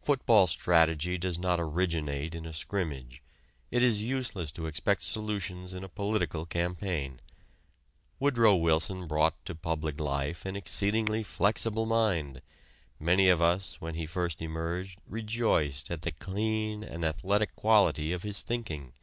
Football 0.00 0.46
strategy 0.46 1.18
does 1.18 1.38
not 1.38 1.60
originate 1.60 2.34
in 2.34 2.46
a 2.46 2.52
scrimmage: 2.54 3.22
it 3.70 3.82
is 3.82 4.02
useless 4.02 4.50
to 4.50 4.64
expect 4.64 5.02
solutions 5.02 5.74
in 5.74 5.84
a 5.84 5.88
political 5.90 6.46
campaign. 6.46 7.20
Woodrow 8.18 8.56
Wilson 8.56 9.06
brought 9.06 9.34
to 9.44 9.54
public 9.54 10.00
life 10.00 10.46
an 10.46 10.56
exceedingly 10.56 11.22
flexible 11.22 11.84
mind, 11.84 12.40
many 12.98 13.28
of 13.28 13.42
us 13.42 13.78
when 13.82 13.96
he 13.96 14.06
first 14.06 14.40
emerged 14.40 14.98
rejoiced 15.06 15.90
at 15.90 16.00
the 16.00 16.12
clean 16.12 16.82
and 16.82 17.04
athletic 17.04 17.54
quality 17.54 18.14
of 18.14 18.22
his 18.22 18.40
thinking. 18.40 18.94